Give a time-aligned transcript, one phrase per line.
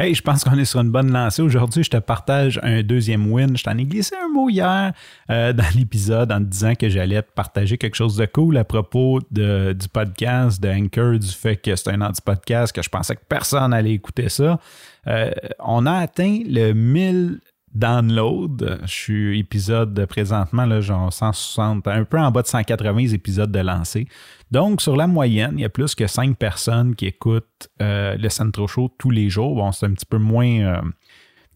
[0.00, 1.42] Hey, je pense qu'on est sur une bonne lancée.
[1.42, 3.56] Aujourd'hui, je te partage un deuxième win.
[3.56, 4.92] Je t'en ai glissé un mot hier
[5.28, 8.62] euh, dans l'épisode en te disant que j'allais te partager quelque chose de cool à
[8.62, 13.24] propos du podcast, de Anchor, du fait que c'est un anti-podcast, que je pensais que
[13.28, 14.60] personne allait écouter ça.
[15.08, 17.40] Euh, on a atteint le 1000
[17.74, 18.80] download.
[18.82, 23.60] Je suis épisode présentement, là, genre 160, un peu en bas de 180 épisodes de
[23.60, 24.08] lancé.
[24.50, 28.28] Donc, sur la moyenne, il y a plus que 5 personnes qui écoutent euh, le
[28.28, 29.54] Centro Show tous les jours.
[29.54, 30.60] Bon, c'est un petit peu moins.
[30.60, 30.80] Euh,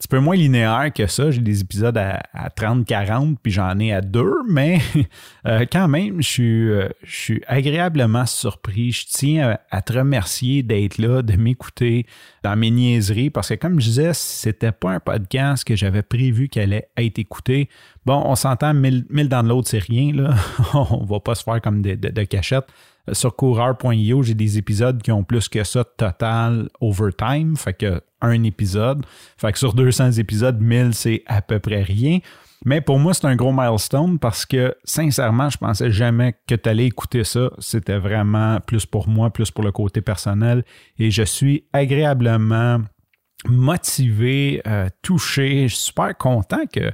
[0.02, 1.30] petit peu moins linéaire que ça.
[1.30, 4.80] J'ai des épisodes à, 30-40, puis j'en ai à deux, mais
[5.46, 8.90] euh, quand même, je suis, euh, je suis agréablement surpris.
[8.90, 12.06] Je tiens à, te remercier d'être là, de m'écouter
[12.42, 16.48] dans mes niaiseries, parce que comme je disais, c'était pas un podcast que j'avais prévu
[16.48, 17.68] qu'il allait être écouté.
[18.04, 20.34] Bon, on s'entend, 1000, dans l'autre, c'est rien, là.
[20.74, 22.66] on va pas se faire comme de, de, cachette.
[23.12, 28.42] Sur coureur.io, j'ai des épisodes qui ont plus que ça total overtime, fait que un
[28.44, 29.04] épisode.
[29.36, 32.18] Fait que sur 200 épisodes, 1000, c'est à peu près rien.
[32.64, 36.68] Mais pour moi, c'est un gros milestone parce que sincèrement, je pensais jamais que tu
[36.68, 37.50] allais écouter ça.
[37.58, 40.64] C'était vraiment plus pour moi, plus pour le côté personnel.
[40.98, 42.78] Et je suis agréablement
[43.46, 45.68] motivé, euh, touché.
[45.68, 46.92] Je suis super content que,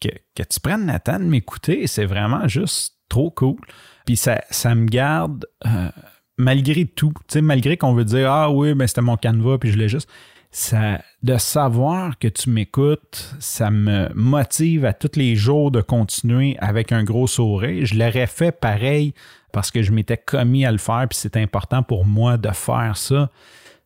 [0.00, 1.86] que, tu prennes la temps de m'écouter.
[1.86, 3.58] C'est vraiment juste trop cool.
[4.06, 5.90] Puis ça, ça me garde, euh,
[6.36, 9.88] malgré tout, malgré qu'on veut dire Ah oui, mais c'était mon canevas, puis je l'ai
[9.88, 10.08] juste
[10.50, 16.56] ça, de savoir que tu m'écoutes, ça me motive à tous les jours de continuer
[16.58, 17.84] avec un gros sourire.
[17.84, 19.12] Je l'aurais fait pareil
[19.52, 22.96] parce que je m'étais commis à le faire, puis c'est important pour moi de faire
[22.96, 23.30] ça,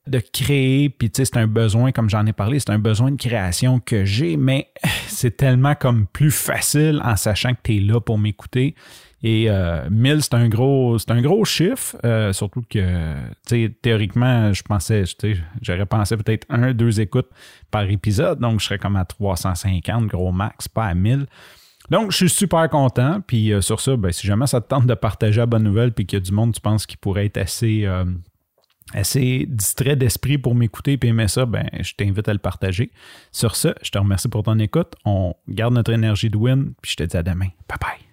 [0.07, 3.13] de créer, puis tu sais, c'est un besoin, comme j'en ai parlé, c'est un besoin
[3.13, 4.69] de création que j'ai, mais
[5.07, 8.75] c'est tellement comme plus facile en sachant que tu es là pour m'écouter.
[9.25, 13.15] Et euh, 1000, c'est un gros, c'est un gros chiffre, euh, surtout que,
[13.81, 15.05] théoriquement, je pensais,
[15.61, 17.31] j'aurais pensé peut-être un, deux écoutes
[17.71, 21.27] par épisode, donc je serais comme à 350, gros max, pas à 1000.
[21.91, 23.21] Donc, je suis super content.
[23.27, 25.93] Puis euh, sur ça, ben, si jamais ça te tente de partager la bonne nouvelle,
[25.93, 28.05] puis qu'il y a du monde, tu penses qui pourrait être assez, euh,
[28.93, 32.91] assez distrait d'esprit pour m'écouter et aimer ça, ben, je t'invite à le partager.
[33.31, 34.95] Sur ça, je te remercie pour ton écoute.
[35.05, 37.49] On garde notre énergie de win, puis je te dis à demain.
[37.69, 38.12] Bye bye.